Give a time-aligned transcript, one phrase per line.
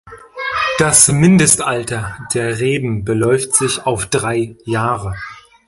[0.79, 5.13] Das Mindestalter der Reben beläuft sich auf drei Jahre.